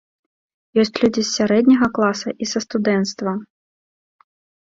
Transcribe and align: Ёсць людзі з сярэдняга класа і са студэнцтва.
Ёсць 0.83 0.91
людзі 1.01 1.21
з 1.25 1.29
сярэдняга 1.37 1.87
класа 1.97 2.29
і 2.45 2.49
са 2.51 2.59
студэнцтва. 2.65 3.35